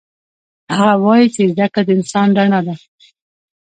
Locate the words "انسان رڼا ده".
1.97-2.75